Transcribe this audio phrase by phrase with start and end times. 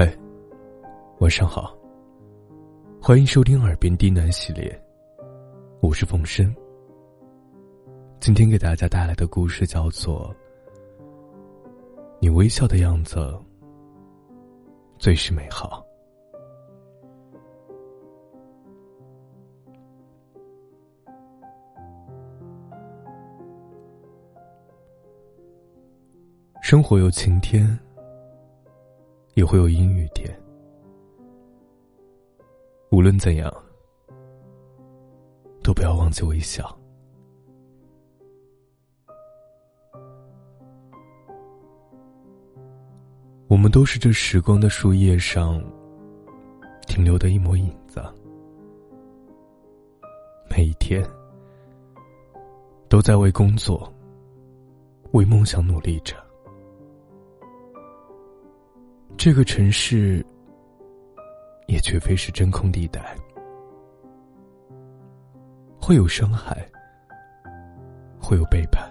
[0.00, 0.16] 嗨，
[1.18, 1.76] 晚上好。
[3.02, 4.80] 欢迎收听《耳边低喃》系列，
[5.80, 6.54] 我是凤生。
[8.20, 10.32] 今天给大家带来的故事叫做
[12.20, 13.36] 《你微笑的样子
[15.00, 15.84] 最是美好》。
[26.62, 27.76] 生活有晴天，
[29.38, 30.28] 也会有阴雨天。
[32.90, 33.48] 无论怎样，
[35.62, 36.76] 都不要忘记微笑。
[43.46, 45.62] 我们都是这时光的树叶上
[46.88, 48.02] 停留的一抹影子，
[50.50, 51.08] 每一天
[52.88, 53.88] 都在为工作、
[55.12, 56.27] 为梦想努力着。
[59.18, 60.24] 这个城市，
[61.66, 63.16] 也绝非是真空地带，
[65.76, 66.64] 会有伤害，
[68.20, 68.88] 会有背叛，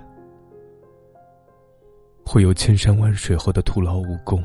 [2.25, 4.43] 会有千山万水后的徒劳无功。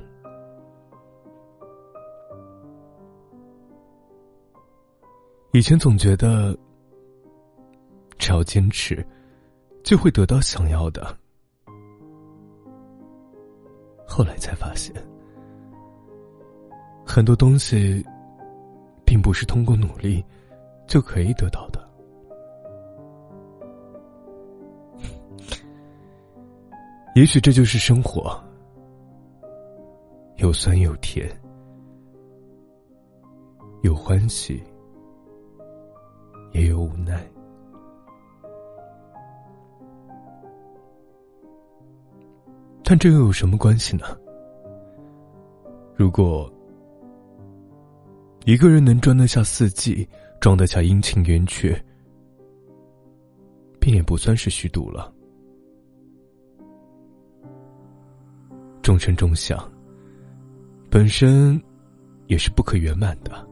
[5.50, 6.56] 以前总觉得，
[8.18, 9.04] 只要坚持，
[9.82, 11.18] 就会得到想要的，
[14.06, 14.94] 后来才发现。
[17.04, 18.04] 很多东西，
[19.04, 20.24] 并不是通过努力
[20.86, 21.86] 就可以得到的。
[27.14, 28.42] 也许这就是生活，
[30.36, 31.28] 有酸有甜，
[33.82, 34.62] 有欢喜，
[36.52, 37.22] 也有无奈。
[42.84, 44.06] 但这又有什么关系呢？
[45.94, 46.50] 如果……
[48.44, 50.08] 一个人能装得下四季，
[50.40, 51.80] 装得下阴晴圆缺，
[53.78, 55.12] 便也不算是虚度了。
[58.82, 59.56] 众生众相，
[60.90, 61.60] 本身
[62.26, 63.48] 也是不可圆满的。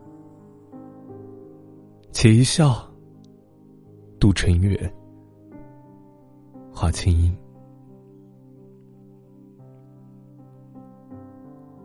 [2.11, 2.85] 且一笑，
[4.19, 4.93] 度尘缘，
[6.73, 7.33] 化清音。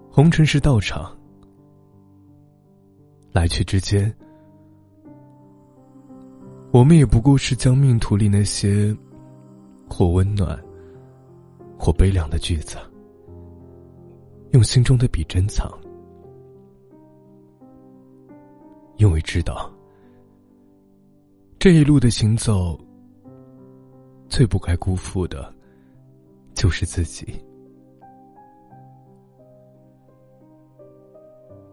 [0.10, 1.15] 红尘是道场。
[3.36, 4.16] 来去之间，
[6.72, 8.96] 我们也不过是将命途里那些
[9.90, 10.58] 或温暖、
[11.78, 12.78] 或悲凉的句子，
[14.52, 15.70] 用心中的笔珍藏，
[18.96, 19.70] 因为知道
[21.60, 22.80] 这一路的行走，
[24.30, 25.54] 最不该辜负的，
[26.54, 27.38] 就是自己。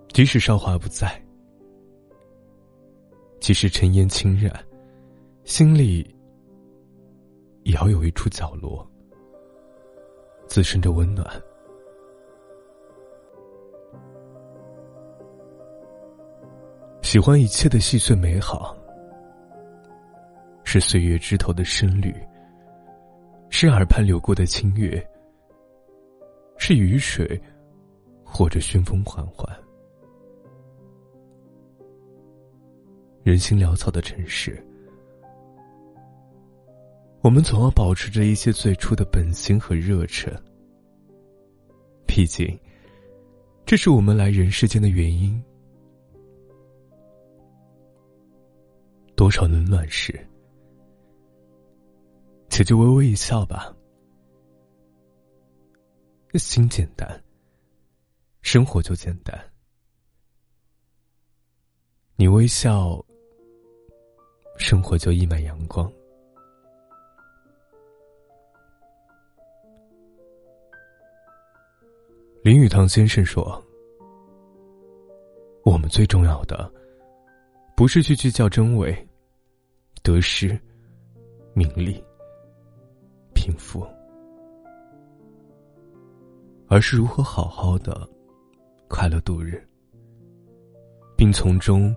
[0.09, 1.09] 即使韶华不在。
[3.43, 4.55] 即使尘烟侵染，
[5.43, 6.09] 心里
[7.65, 8.89] 也要有一处角落，
[10.47, 11.27] 滋生着温暖。
[17.03, 18.77] 喜欢一切的细碎美好，
[20.63, 22.15] 是岁月枝头的深绿，
[23.51, 25.05] 是耳畔流过的清月，
[26.59, 27.43] 是雨水，
[28.25, 29.45] 或者旋风缓缓。
[33.25, 34.61] 人心潦草的城市，
[37.23, 40.33] 我们总要保持着一些最初的本心和热忱。
[42.05, 42.59] 毕竟，
[43.65, 45.41] 这是我们来人世间的原因。
[49.15, 50.13] 多少冷暖时，
[52.49, 53.73] 且就微微一笑吧。
[56.35, 57.23] 心简单，
[58.41, 59.41] 生活就简单。
[62.17, 63.01] 你微笑。
[64.63, 65.91] 生活就溢满阳光。
[72.43, 73.63] 林语堂先生说
[75.65, 76.73] ：“我们最重要的，
[77.77, 78.97] 不是去计较真伪、
[80.03, 80.59] 得失、
[81.55, 82.03] 名利、
[83.35, 83.87] 贫富，
[86.69, 88.09] 而是如何好好的
[88.89, 89.61] 快乐度日，
[91.17, 91.95] 并从中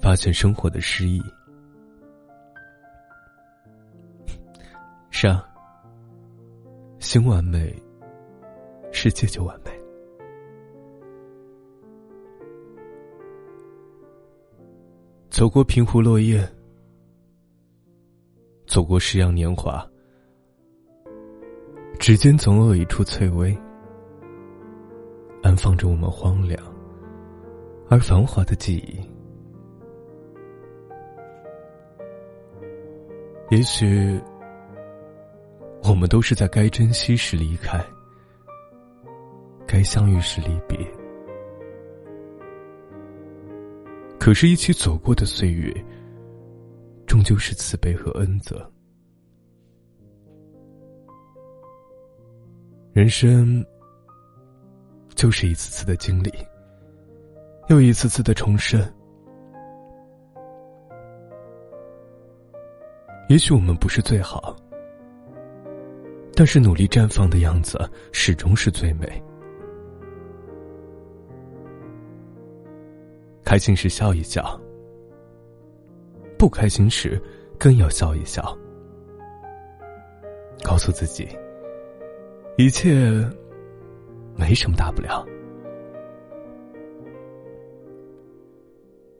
[0.00, 1.22] 发现生活的诗意。”
[5.22, 5.46] 是啊，
[6.98, 7.70] 心完美，
[8.90, 9.70] 世界就完美。
[15.28, 16.42] 走过平湖落叶，
[18.66, 19.86] 走过夕阳年华，
[21.98, 23.54] 指尖总有一处翠微，
[25.42, 26.58] 安放着我们荒凉
[27.90, 28.98] 而繁华的记忆。
[33.54, 34.18] 也许，
[35.90, 37.84] 我们都是在该珍惜时离开，
[39.66, 40.78] 该相遇时离别。
[44.16, 45.74] 可是，一起走过的岁月，
[47.08, 48.70] 终究是慈悲和恩泽。
[52.92, 53.64] 人生
[55.16, 56.32] 就是一次次的经历，
[57.68, 58.80] 又一次次的重生。
[63.28, 64.54] 也许我们不是最好，
[66.40, 67.78] 但是努力绽放的样子
[68.12, 69.22] 始终是最美。
[73.44, 74.58] 开心时笑一笑，
[76.38, 77.22] 不开心时
[77.58, 78.56] 更要笑一笑，
[80.62, 81.28] 告诉自己，
[82.56, 82.90] 一切
[84.34, 85.22] 没什么大不了。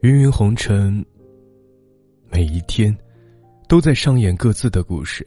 [0.01, 1.05] 芸芸红尘，
[2.31, 2.97] 每一天。
[3.67, 5.23] 都在上演各自的故事，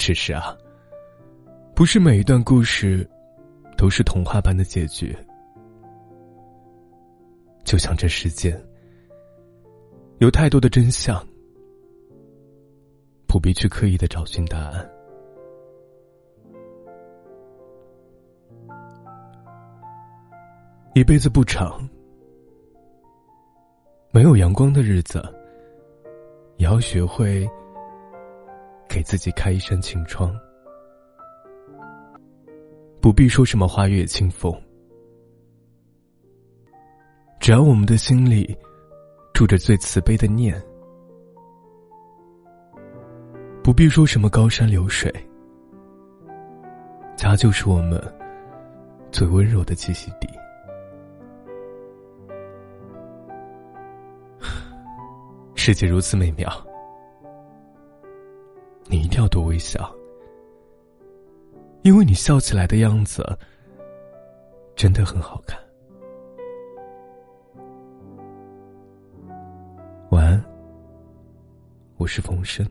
[0.00, 0.56] 只是啊，
[1.74, 3.06] 不是每一段故事
[3.76, 5.14] 都是童话般的结局。
[7.64, 8.58] 就像这世间
[10.16, 11.22] 有太多的真相，
[13.26, 14.90] 不必去刻意的找寻答案。
[20.94, 21.86] 一辈子不长，
[24.12, 25.22] 没有阳光的日子。
[26.56, 27.46] 也要学会
[28.90, 30.36] 给自己开一扇晴窗，
[33.00, 34.52] 不必说什么花月清风，
[37.38, 38.58] 只要我们的心里
[39.32, 40.60] 住着最慈悲的念，
[43.62, 45.08] 不必说什么高山流水，
[47.16, 48.02] 家就是我们
[49.12, 50.28] 最温柔的栖息地。
[55.54, 56.50] 世界如此美妙，
[58.90, 59.88] 你一定要多微笑，
[61.82, 63.24] 因为你笑起来的样子
[64.74, 65.56] 真的很好看。
[70.10, 70.44] 晚安，
[71.98, 72.66] 我是冯生。